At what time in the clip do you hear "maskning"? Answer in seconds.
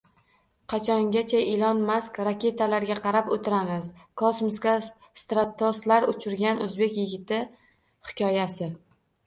1.89-2.25